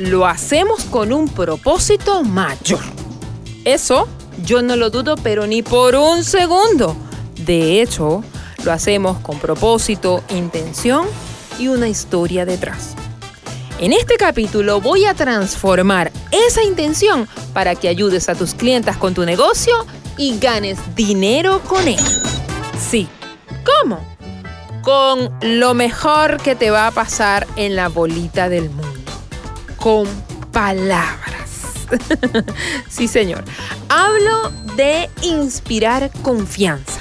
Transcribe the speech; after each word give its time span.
lo 0.00 0.26
hacemos 0.26 0.84
con 0.84 1.12
un 1.12 1.28
propósito 1.28 2.22
mayor. 2.22 2.80
Eso 3.66 4.08
yo 4.46 4.62
no 4.62 4.74
lo 4.74 4.88
dudo, 4.88 5.16
pero 5.22 5.46
ni 5.46 5.62
por 5.62 5.94
un 5.94 6.24
segundo. 6.24 6.96
De 7.36 7.82
hecho, 7.82 8.24
lo 8.64 8.72
hacemos 8.72 9.18
con 9.18 9.38
propósito, 9.38 10.24
intención 10.30 11.06
y 11.58 11.68
una 11.68 11.86
historia 11.86 12.46
detrás. 12.46 12.94
En 13.78 13.92
este 13.92 14.16
capítulo 14.16 14.80
voy 14.80 15.04
a 15.04 15.12
transformar 15.12 16.10
esa 16.30 16.62
intención 16.62 17.28
para 17.52 17.74
que 17.74 17.88
ayudes 17.88 18.30
a 18.30 18.34
tus 18.34 18.54
clientes 18.54 18.96
con 18.96 19.12
tu 19.12 19.26
negocio 19.26 19.74
y 20.16 20.38
ganes 20.38 20.78
dinero 20.96 21.60
con 21.68 21.86
él. 21.86 22.00
Sí, 22.78 23.06
¿cómo? 23.66 24.00
Con 24.80 25.30
lo 25.42 25.74
mejor 25.74 26.38
que 26.38 26.54
te 26.54 26.70
va 26.70 26.86
a 26.86 26.90
pasar 26.90 27.46
en 27.56 27.76
la 27.76 27.88
bolita 27.88 28.48
del 28.48 28.70
mundo 28.70 28.89
con 29.80 30.06
palabras. 30.52 31.86
sí, 32.88 33.08
señor. 33.08 33.44
Hablo 33.88 34.52
de 34.76 35.10
inspirar 35.22 36.10
confianza. 36.22 37.00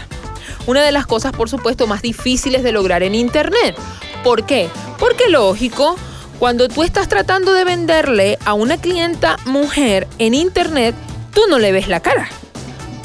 Una 0.66 0.84
de 0.84 0.92
las 0.92 1.06
cosas, 1.06 1.32
por 1.32 1.50
supuesto, 1.50 1.88
más 1.88 2.02
difíciles 2.02 2.64
de 2.64 2.72
lograr 2.72 3.04
en 3.04 3.16
Internet. 3.16 3.76
¿Por 4.24 4.46
qué? 4.46 4.70
Porque 4.98 5.30
lógico, 5.30 5.96
cuando 6.40 6.68
tú 6.68 6.84
estás 6.84 7.08
tratando 7.08 7.54
de 7.54 7.64
venderle 7.64 8.38
a 8.46 8.54
una 8.54 8.78
clienta 8.78 9.38
mujer 9.46 10.08
en 10.18 10.34
Internet, 10.34 10.96
tú 11.34 11.42
no 11.50 11.60
le 11.60 11.72
ves 11.72 11.88
la 11.88 12.00
cara. 12.00 12.30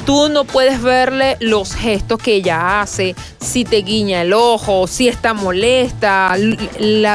Tú 0.05 0.29
no 0.29 0.45
puedes 0.45 0.83
verle 0.83 1.35
los 1.39 1.73
gestos 1.73 2.19
que 2.19 2.35
ella 2.35 2.81
hace, 2.81 3.15
si 3.41 3.65
te 3.65 3.77
guiña 3.77 4.21
el 4.21 4.33
ojo, 4.33 4.85
si 4.85 5.07
está 5.07 5.33
molesta, 5.33 6.35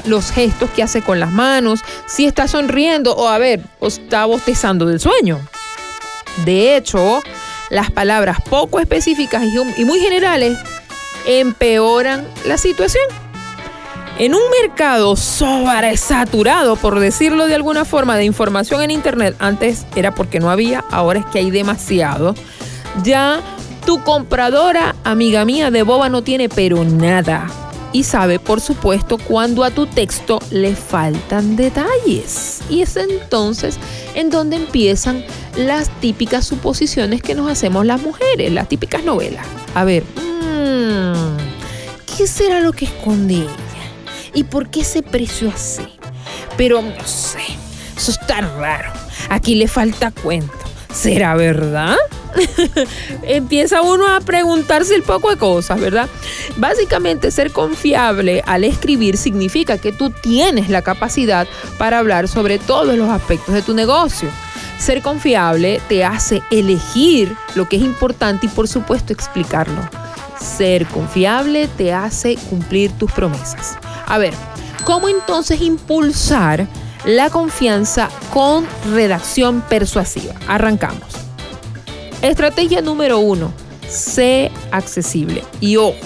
los 0.07 0.31
gestos 0.33 0.71
que 0.71 0.83
hace 0.83 1.01
con 1.01 1.21
las 1.21 1.31
manos, 1.31 1.81
si 2.07 2.27
está 2.27 2.49
sonriendo 2.49 3.15
o 3.15 3.29
a 3.29 3.39
ver, 3.39 3.61
o 3.79 3.87
está 3.87 4.25
bostezando 4.25 4.87
del 4.87 4.99
sueño. 4.99 5.39
De 6.45 6.77
hecho, 6.77 7.23
las 7.71 7.93
palabras 7.93 8.39
poco 8.49 8.81
específicas 8.81 9.45
y 9.77 9.85
muy 9.85 10.01
generales 10.01 10.59
empeoran 11.27 12.27
la 12.45 12.59
situación. 12.59 13.05
En 14.19 14.35
un 14.35 14.43
mercado 14.61 15.17
sobresaturado, 15.17 16.77
por 16.77 16.99
decirlo 16.99 17.47
de 17.47 17.55
alguna 17.55 17.85
forma, 17.85 18.17
de 18.17 18.25
información 18.25 18.83
en 18.83 18.91
Internet, 18.91 19.37
antes 19.39 19.87
era 19.95 20.15
porque 20.15 20.41
no 20.41 20.51
había, 20.51 20.85
ahora 20.91 21.21
es 21.21 21.27
que 21.27 21.39
hay 21.39 21.51
demasiado 21.51 22.35
ya 23.03 23.41
tu 23.87 24.03
compradora, 24.03 24.95
amiga 25.05 25.45
mía, 25.45 25.71
de 25.71 25.83
boba 25.83 26.09
no 26.09 26.23
tiene 26.23 26.49
pero 26.49 26.85
nada. 26.85 27.49
Y 27.93 28.05
sabe, 28.05 28.39
por 28.39 28.61
supuesto, 28.61 29.19
cuando 29.19 29.65
a 29.65 29.71
tu 29.71 29.87
texto 29.87 30.39
le 30.51 30.77
faltan 30.77 31.57
detalles. 31.57 32.61
Y 32.71 32.83
es 32.83 32.97
entonces 32.97 33.79
en 34.15 34.31
donde 34.31 34.57
empiezan 34.57 35.25
las 35.57 35.89
típicas 36.01 36.47
suposiciones 36.47 37.21
que 37.21 37.35
nos 37.35 37.51
hacemos 37.51 37.85
las 37.85 38.01
mujeres, 38.01 38.53
las 38.53 38.69
típicas 38.69 39.03
novelas. 39.03 39.45
A 39.75 39.83
ver, 39.84 40.05
mmm, 40.05 41.37
¿qué 42.17 42.29
será 42.29 42.61
lo 42.61 42.73
que 42.73 42.84
esconde 42.84 43.34
ella? 43.34 43.50
¿Y 44.34 44.45
por 44.45 44.71
qué 44.71 44.83
ese 44.83 45.03
precio 45.03 45.50
así? 45.53 45.89
Pero 46.56 46.83
no 46.83 47.05
sé, 47.05 47.41
eso 47.97 48.12
está 48.12 48.41
raro. 48.41 48.93
Aquí 49.31 49.56
le 49.56 49.67
falta 49.67 50.12
cuento. 50.12 50.53
¿Será 50.93 51.34
verdad? 51.34 51.97
empieza 53.23 53.83
uno 53.83 54.07
a 54.07 54.21
preguntarse 54.21 54.95
el 54.95 55.03
poco 55.03 55.31
de 55.31 55.37
cosas, 55.37 55.81
¿verdad? 55.81 56.09
Básicamente 56.57 57.31
ser 57.31 57.53
confiable 57.53 58.43
al 58.47 58.65
escribir 58.65 59.17
significa 59.17 59.79
que 59.79 59.93
tú 59.93 60.11
tienes 60.11 60.69
la 60.69 60.83
capacidad 60.83 61.47
para 61.79 61.99
hablar 61.99 62.29
sobre 62.29 62.59
todos 62.59 62.97
los 62.97 63.09
aspectos 63.09 63.55
de 63.55 63.63
tu 63.63 63.75
negocio. 63.75 64.29
Ser 64.79 65.03
confiable 65.03 65.81
te 65.89 66.05
hace 66.05 66.43
elegir 66.51 67.37
lo 67.55 67.69
que 67.69 67.77
es 67.77 67.83
importante 67.83 68.47
y 68.47 68.49
por 68.49 68.67
supuesto 68.67 69.12
explicarlo. 69.12 69.81
Ser 70.41 70.87
confiable 70.87 71.69
te 71.69 71.93
hace 71.93 72.37
cumplir 72.49 72.91
tus 72.93 73.12
promesas. 73.12 73.77
A 74.07 74.17
ver, 74.17 74.33
¿cómo 74.85 75.09
entonces 75.11 75.61
impulsar 75.61 76.67
la 77.05 77.29
confianza 77.29 78.09
con 78.33 78.67
redacción 78.93 79.61
persuasiva? 79.61 80.35
Arrancamos. 80.49 81.30
Estrategia 82.22 82.82
número 82.82 83.19
uno, 83.19 83.53
sé 83.88 84.50
accesible. 84.70 85.42
Y 85.60 85.76
ojo, 85.76 85.97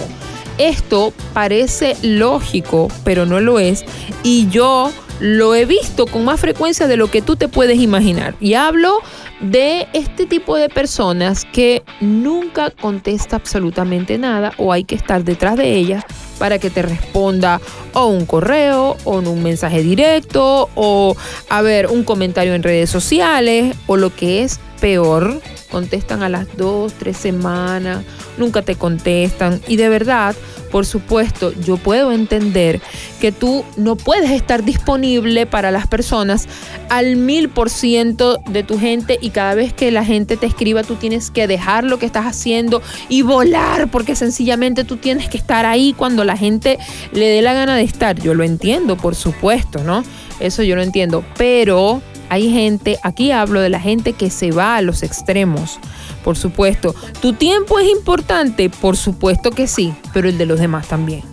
esto 0.57 1.13
parece 1.33 1.97
lógico, 2.01 2.87
pero 3.03 3.25
no 3.25 3.41
lo 3.41 3.59
es. 3.59 3.83
Y 4.23 4.47
yo 4.49 4.91
lo 5.19 5.55
he 5.55 5.65
visto 5.65 6.07
con 6.07 6.25
más 6.25 6.39
frecuencia 6.39 6.87
de 6.87 6.97
lo 6.97 7.09
que 7.09 7.21
tú 7.21 7.35
te 7.35 7.47
puedes 7.47 7.79
imaginar. 7.79 8.35
Y 8.39 8.53
hablo 8.53 9.01
de 9.41 9.87
este 9.93 10.25
tipo 10.25 10.55
de 10.55 10.69
personas 10.69 11.45
que 11.45 11.83
nunca 11.99 12.71
contesta 12.71 13.35
absolutamente 13.35 14.17
nada 14.17 14.53
o 14.57 14.71
hay 14.71 14.85
que 14.85 14.95
estar 14.95 15.23
detrás 15.25 15.57
de 15.57 15.75
ellas 15.75 16.05
para 16.39 16.59
que 16.59 16.69
te 16.69 16.81
responda 16.81 17.59
o 17.93 18.07
un 18.07 18.25
correo 18.25 18.95
o 19.03 19.19
un 19.19 19.43
mensaje 19.43 19.81
directo 19.83 20.69
o 20.75 21.15
a 21.49 21.61
ver 21.61 21.87
un 21.87 22.03
comentario 22.03 22.53
en 22.53 22.63
redes 22.63 22.89
sociales 22.89 23.75
o 23.87 23.97
lo 23.97 24.15
que 24.15 24.43
es 24.43 24.59
peor 24.79 25.41
contestan 25.75 26.23
a 26.23 26.29
las 26.29 26.55
dos, 26.55 26.93
tres 26.93 27.17
semanas, 27.17 28.05
nunca 28.37 28.61
te 28.61 28.75
contestan. 28.77 29.59
Y 29.67 29.75
de 29.75 29.89
verdad, 29.89 30.33
por 30.71 30.85
supuesto, 30.85 31.51
yo 31.65 31.75
puedo 31.75 32.13
entender 32.13 32.79
que 33.19 33.33
tú 33.33 33.65
no 33.75 33.97
puedes 33.97 34.31
estar 34.31 34.63
disponible 34.63 35.45
para 35.45 35.71
las 35.71 35.85
personas 35.87 36.47
al 36.87 37.17
mil 37.17 37.49
por 37.49 37.69
ciento 37.69 38.39
de 38.47 38.63
tu 38.63 38.79
gente 38.79 39.17
y 39.19 39.31
cada 39.31 39.53
vez 39.53 39.73
que 39.73 39.91
la 39.91 40.05
gente 40.05 40.37
te 40.37 40.45
escriba 40.45 40.83
tú 40.83 40.95
tienes 40.95 41.29
que 41.29 41.45
dejar 41.45 41.83
lo 41.83 41.99
que 41.99 42.05
estás 42.05 42.25
haciendo 42.25 42.81
y 43.09 43.21
volar 43.21 43.91
porque 43.91 44.15
sencillamente 44.15 44.85
tú 44.85 44.95
tienes 44.95 45.27
que 45.27 45.37
estar 45.37 45.65
ahí 45.65 45.91
cuando 45.91 46.23
la 46.23 46.37
gente 46.37 46.79
le 47.11 47.27
dé 47.27 47.41
la 47.41 47.53
gana 47.53 47.75
de 47.75 47.83
estar. 47.83 48.17
Yo 48.17 48.33
lo 48.33 48.45
entiendo, 48.45 48.95
por 48.95 49.15
supuesto, 49.15 49.83
¿no? 49.83 50.05
Eso 50.39 50.63
yo 50.63 50.77
lo 50.77 50.83
entiendo, 50.83 51.25
pero 51.37 52.01
hay 52.29 52.51
gente, 52.51 52.99
aquí 53.03 53.31
hablo 53.31 53.61
de 53.61 53.69
la 53.69 53.79
gente 53.79 54.13
que 54.13 54.29
se 54.29 54.51
va 54.51 54.77
a 54.77 54.81
los 54.81 55.03
extremos, 55.03 55.79
por 56.23 56.37
supuesto. 56.37 56.95
¿Tu 57.21 57.33
tiempo 57.33 57.79
es 57.79 57.89
importante? 57.89 58.69
Por 58.69 58.97
supuesto 58.97 59.51
que 59.51 59.67
sí, 59.67 59.93
pero 60.13 60.29
el 60.29 60.37
de 60.37 60.45
los 60.45 60.59
demás 60.59 60.87
también. 60.87 61.23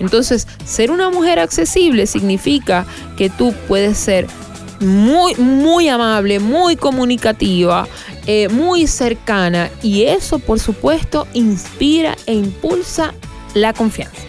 Entonces, 0.00 0.46
ser 0.64 0.90
una 0.90 1.10
mujer 1.10 1.38
accesible 1.38 2.06
significa 2.06 2.86
que 3.16 3.30
tú 3.30 3.54
puedes 3.68 3.96
ser 3.96 4.26
muy, 4.80 5.34
muy 5.36 5.88
amable, 5.88 6.40
muy 6.40 6.76
comunicativa, 6.76 7.86
eh, 8.26 8.48
muy 8.48 8.86
cercana 8.86 9.70
y 9.82 10.04
eso, 10.04 10.38
por 10.38 10.60
supuesto, 10.60 11.26
inspira 11.32 12.16
e 12.26 12.34
impulsa 12.34 13.14
la 13.54 13.72
confianza. 13.72 14.20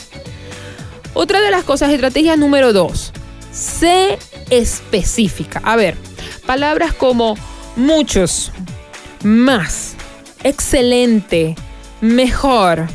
Otra 1.14 1.42
de 1.42 1.50
las 1.50 1.64
cosas, 1.64 1.92
estrategia 1.92 2.36
número 2.36 2.74
dos, 2.74 3.14
sé 3.52 4.20
específica. 4.50 5.62
A 5.64 5.76
ver, 5.76 5.96
palabras 6.46 6.94
como 6.94 7.36
muchos, 7.76 8.52
más, 9.24 9.96
excelente, 10.44 11.56
mejor, 12.02 12.88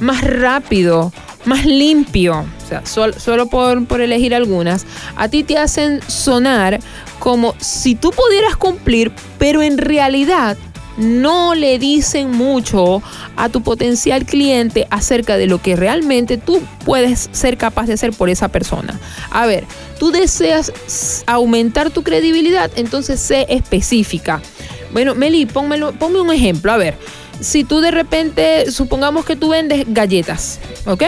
más 0.00 0.22
rápido, 0.22 1.12
más 1.44 1.64
limpio, 1.64 2.44
o 2.62 2.68
sea, 2.68 2.84
solo 2.84 3.46
por, 3.46 3.86
por, 3.86 4.00
elegir 4.00 4.34
algunas, 4.34 4.86
a 5.16 5.28
ti 5.28 5.42
te 5.42 5.58
hacen 5.58 6.00
sonar 6.06 6.80
como 7.18 7.54
si 7.58 7.94
tú 7.94 8.10
pudieras 8.10 8.56
cumplir, 8.56 9.12
pero 9.38 9.62
en 9.62 9.78
realidad 9.78 10.56
no 10.96 11.54
le 11.54 11.78
dicen 11.78 12.30
mucho 12.30 13.02
a 13.36 13.48
tu 13.48 13.62
potencial 13.62 14.24
cliente 14.24 14.86
acerca 14.90 15.36
de 15.36 15.46
lo 15.46 15.62
que 15.62 15.76
realmente 15.76 16.36
tú 16.36 16.60
puedes 16.84 17.28
ser 17.32 17.56
capaz 17.56 17.86
de 17.86 17.94
hacer 17.94 18.12
por 18.12 18.28
esa 18.28 18.48
persona. 18.48 18.98
A 19.30 19.46
ver, 19.46 19.64
tú 19.98 20.10
deseas 20.10 20.72
aumentar 21.26 21.90
tu 21.90 22.02
credibilidad, 22.02 22.70
entonces 22.76 23.20
sé 23.20 23.46
específica. 23.48 24.42
Bueno, 24.92 25.14
Meli, 25.14 25.46
ponme 25.46 26.20
un 26.20 26.32
ejemplo. 26.32 26.72
A 26.72 26.76
ver, 26.76 26.96
si 27.40 27.64
tú 27.64 27.80
de 27.80 27.90
repente, 27.90 28.70
supongamos 28.70 29.24
que 29.24 29.36
tú 29.36 29.50
vendes 29.50 29.84
galletas, 29.88 30.58
¿ok? 30.86 31.04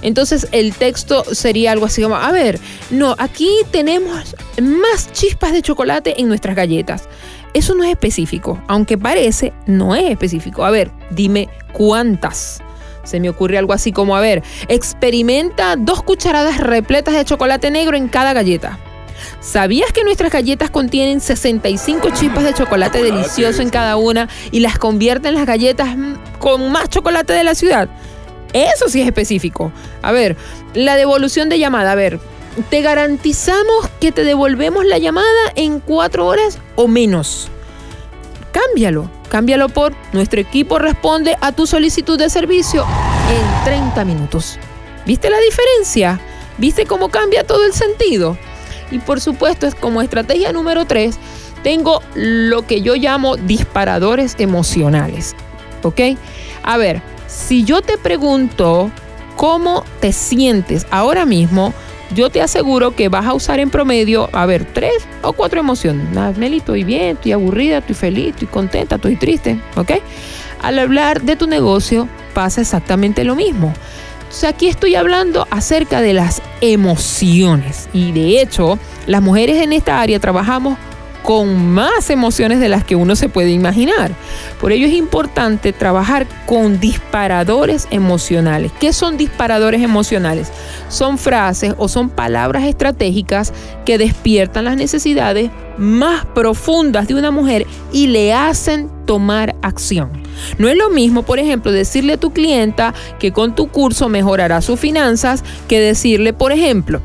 Entonces 0.00 0.48
el 0.52 0.74
texto 0.74 1.24
sería 1.34 1.72
algo 1.72 1.86
así 1.86 2.02
como, 2.02 2.16
a 2.16 2.30
ver, 2.30 2.60
no, 2.90 3.16
aquí 3.18 3.50
tenemos 3.70 4.36
más 4.60 5.12
chispas 5.12 5.52
de 5.52 5.62
chocolate 5.62 6.20
en 6.20 6.28
nuestras 6.28 6.54
galletas. 6.54 7.08
Eso 7.54 7.74
no 7.74 7.84
es 7.84 7.90
específico, 7.90 8.62
aunque 8.68 8.98
parece, 8.98 9.52
no 9.66 9.94
es 9.94 10.10
específico. 10.10 10.64
A 10.64 10.70
ver, 10.70 10.90
dime 11.10 11.48
cuántas. 11.72 12.60
Se 13.04 13.20
me 13.20 13.30
ocurre 13.30 13.56
algo 13.56 13.72
así 13.72 13.90
como, 13.90 14.16
a 14.16 14.20
ver, 14.20 14.42
experimenta 14.68 15.76
dos 15.76 16.02
cucharadas 16.02 16.58
repletas 16.58 17.14
de 17.14 17.24
chocolate 17.24 17.70
negro 17.70 17.96
en 17.96 18.08
cada 18.08 18.34
galleta. 18.34 18.78
¿Sabías 19.40 19.92
que 19.92 20.04
nuestras 20.04 20.30
galletas 20.30 20.70
contienen 20.70 21.20
65 21.20 22.10
chispas 22.10 22.44
de 22.44 22.54
chocolate 22.54 23.02
delicioso 23.02 23.62
en 23.62 23.70
cada 23.70 23.96
una 23.96 24.28
y 24.50 24.60
las 24.60 24.78
convierten 24.78 25.34
las 25.34 25.46
galletas 25.46 25.88
con 26.38 26.70
más 26.70 26.88
chocolate 26.88 27.32
de 27.32 27.44
la 27.44 27.54
ciudad? 27.54 27.88
Eso 28.52 28.88
sí 28.88 29.00
es 29.00 29.06
específico. 29.06 29.72
A 30.02 30.12
ver, 30.12 30.36
la 30.74 30.96
devolución 30.96 31.48
de 31.48 31.58
llamada. 31.58 31.92
A 31.92 31.94
ver, 31.96 32.20
te 32.70 32.82
garantizamos 32.82 33.88
que 34.00 34.12
te 34.12 34.24
devolvemos 34.24 34.84
la 34.84 34.98
llamada 34.98 35.52
en 35.54 35.80
cuatro 35.80 36.26
horas 36.26 36.58
o 36.76 36.88
menos. 36.88 37.48
Cámbialo. 38.52 39.10
Cámbialo 39.28 39.68
por 39.68 39.92
nuestro 40.12 40.40
equipo 40.40 40.78
responde 40.78 41.36
a 41.40 41.52
tu 41.52 41.66
solicitud 41.66 42.18
de 42.18 42.30
servicio 42.30 42.86
en 43.30 43.64
30 43.64 44.04
minutos. 44.04 44.58
¿Viste 45.06 45.28
la 45.28 45.38
diferencia? 45.38 46.20
¿Viste 46.56 46.86
cómo 46.86 47.10
cambia 47.10 47.46
todo 47.46 47.64
el 47.64 47.72
sentido? 47.72 48.38
Y 48.90 48.98
por 48.98 49.20
supuesto, 49.20 49.66
es 49.66 49.74
como 49.74 50.00
estrategia 50.00 50.52
número 50.52 50.86
3, 50.86 51.18
tengo 51.62 52.02
lo 52.14 52.66
que 52.66 52.80
yo 52.80 52.94
llamo 52.94 53.36
disparadores 53.36 54.34
emocionales. 54.38 55.36
¿Ok? 55.82 56.00
A 56.62 56.78
ver, 56.78 57.02
si 57.26 57.64
yo 57.64 57.82
te 57.82 57.98
pregunto 57.98 58.90
cómo 59.36 59.84
te 60.00 60.12
sientes 60.12 60.86
ahora 60.90 61.26
mismo, 61.26 61.74
yo 62.14 62.30
te 62.30 62.40
aseguro 62.40 62.94
que 62.94 63.08
vas 63.08 63.26
a 63.26 63.34
usar 63.34 63.60
en 63.60 63.70
promedio, 63.70 64.28
a 64.32 64.46
ver, 64.46 64.64
tres 64.64 64.94
o 65.22 65.32
cuatro 65.32 65.60
emociones. 65.60 66.06
Meli, 66.36 66.58
estoy 66.58 66.84
bien, 66.84 67.16
estoy 67.16 67.32
aburrida, 67.32 67.78
estoy 67.78 67.94
feliz, 67.94 68.28
estoy 68.30 68.48
contenta, 68.48 68.96
estoy 68.96 69.16
triste, 69.16 69.60
¿ok? 69.76 69.92
Al 70.62 70.78
hablar 70.78 71.22
de 71.22 71.36
tu 71.36 71.46
negocio 71.46 72.08
pasa 72.34 72.60
exactamente 72.60 73.24
lo 73.24 73.36
mismo. 73.36 73.72
Entonces 74.18 74.44
aquí 74.44 74.68
estoy 74.68 74.94
hablando 74.94 75.46
acerca 75.50 76.00
de 76.02 76.12
las 76.12 76.42
emociones 76.60 77.88
y 77.94 78.12
de 78.12 78.42
hecho 78.42 78.78
las 79.06 79.22
mujeres 79.22 79.62
en 79.62 79.72
esta 79.72 80.00
área 80.00 80.20
trabajamos 80.20 80.76
con 81.28 81.68
más 81.68 82.08
emociones 82.08 82.58
de 82.58 82.70
las 82.70 82.84
que 82.84 82.96
uno 82.96 83.14
se 83.14 83.28
puede 83.28 83.50
imaginar. 83.50 84.12
Por 84.62 84.72
ello 84.72 84.86
es 84.86 84.94
importante 84.94 85.74
trabajar 85.74 86.26
con 86.46 86.80
disparadores 86.80 87.86
emocionales. 87.90 88.72
¿Qué 88.80 88.94
son 88.94 89.18
disparadores 89.18 89.82
emocionales? 89.82 90.50
Son 90.88 91.18
frases 91.18 91.74
o 91.76 91.86
son 91.88 92.08
palabras 92.08 92.64
estratégicas 92.64 93.52
que 93.84 93.98
despiertan 93.98 94.64
las 94.64 94.78
necesidades 94.78 95.50
más 95.76 96.24
profundas 96.24 97.08
de 97.08 97.14
una 97.14 97.30
mujer 97.30 97.66
y 97.92 98.06
le 98.06 98.32
hacen 98.32 98.88
tomar 99.04 99.54
acción. 99.60 100.10
No 100.56 100.66
es 100.68 100.78
lo 100.78 100.88
mismo, 100.88 101.24
por 101.24 101.38
ejemplo, 101.38 101.70
decirle 101.72 102.14
a 102.14 102.20
tu 102.20 102.32
clienta 102.32 102.94
que 103.18 103.32
con 103.32 103.54
tu 103.54 103.68
curso 103.68 104.08
mejorará 104.08 104.62
sus 104.62 104.80
finanzas 104.80 105.44
que 105.68 105.78
decirle, 105.78 106.32
por 106.32 106.52
ejemplo, 106.52 107.02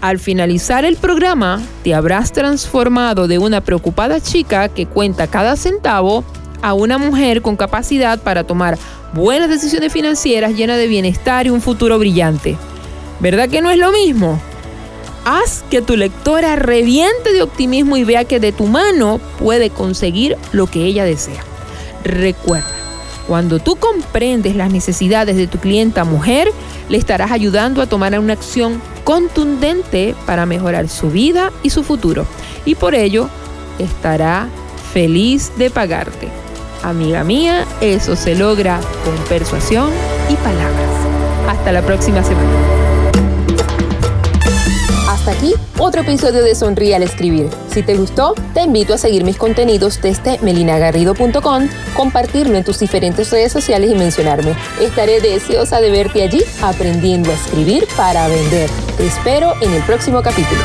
al 0.00 0.18
finalizar 0.18 0.84
el 0.84 0.96
programa, 0.96 1.62
te 1.82 1.94
habrás 1.94 2.32
transformado 2.32 3.28
de 3.28 3.38
una 3.38 3.60
preocupada 3.60 4.20
chica 4.20 4.68
que 4.68 4.86
cuenta 4.86 5.26
cada 5.26 5.56
centavo 5.56 6.24
a 6.62 6.74
una 6.74 6.98
mujer 6.98 7.42
con 7.42 7.56
capacidad 7.56 8.18
para 8.18 8.44
tomar 8.44 8.78
buenas 9.14 9.48
decisiones 9.48 9.92
financieras 9.92 10.54
llena 10.54 10.76
de 10.76 10.86
bienestar 10.86 11.46
y 11.46 11.50
un 11.50 11.60
futuro 11.60 11.98
brillante. 11.98 12.56
¿Verdad 13.20 13.48
que 13.48 13.62
no 13.62 13.70
es 13.70 13.78
lo 13.78 13.92
mismo? 13.92 14.40
Haz 15.24 15.64
que 15.70 15.82
tu 15.82 15.96
lectora 15.96 16.56
reviente 16.56 17.32
de 17.32 17.42
optimismo 17.42 17.96
y 17.96 18.04
vea 18.04 18.24
que 18.24 18.38
de 18.38 18.52
tu 18.52 18.66
mano 18.66 19.20
puede 19.38 19.70
conseguir 19.70 20.36
lo 20.52 20.66
que 20.66 20.84
ella 20.84 21.04
desea. 21.04 21.42
Recuerda, 22.04 22.68
cuando 23.26 23.58
tú 23.58 23.76
comprendes 23.76 24.54
las 24.54 24.70
necesidades 24.70 25.36
de 25.36 25.48
tu 25.48 25.58
clienta 25.58 26.04
mujer, 26.04 26.52
le 26.88 26.98
estarás 26.98 27.32
ayudando 27.32 27.82
a 27.82 27.86
tomar 27.86 28.16
una 28.20 28.34
acción 28.34 28.80
contundente 29.06 30.16
para 30.26 30.46
mejorar 30.46 30.88
su 30.88 31.12
vida 31.12 31.52
y 31.62 31.70
su 31.70 31.84
futuro. 31.84 32.26
Y 32.64 32.74
por 32.74 32.96
ello, 32.96 33.28
estará 33.78 34.48
feliz 34.92 35.52
de 35.56 35.70
pagarte. 35.70 36.28
Amiga 36.82 37.22
mía, 37.22 37.64
eso 37.80 38.16
se 38.16 38.34
logra 38.34 38.80
con 39.04 39.14
persuasión 39.28 39.90
y 40.28 40.34
palabras. 40.34 40.90
Hasta 41.48 41.70
la 41.70 41.82
próxima 41.82 42.24
semana 42.24 42.85
aquí 45.28 45.54
otro 45.78 46.02
episodio 46.02 46.42
de 46.42 46.54
Sonríe 46.54 46.94
al 46.94 47.02
Escribir. 47.02 47.48
Si 47.70 47.82
te 47.82 47.94
gustó, 47.94 48.34
te 48.54 48.62
invito 48.62 48.94
a 48.94 48.98
seguir 48.98 49.24
mis 49.24 49.36
contenidos 49.36 50.00
desde 50.00 50.38
melinagarrido.com, 50.38 51.68
compartirlo 51.94 52.56
en 52.56 52.64
tus 52.64 52.78
diferentes 52.78 53.30
redes 53.30 53.52
sociales 53.52 53.90
y 53.90 53.94
mencionarme. 53.94 54.56
Estaré 54.80 55.20
deseosa 55.20 55.80
de 55.80 55.90
verte 55.90 56.22
allí 56.22 56.42
aprendiendo 56.62 57.30
a 57.30 57.34
escribir 57.34 57.86
para 57.96 58.28
vender. 58.28 58.70
Te 58.96 59.06
espero 59.06 59.52
en 59.60 59.72
el 59.72 59.82
próximo 59.82 60.22
capítulo. 60.22 60.60